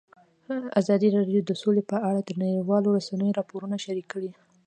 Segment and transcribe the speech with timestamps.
[0.79, 4.31] ازادي راډیو د سوله په اړه د نړیوالو رسنیو راپورونه شریک کړي.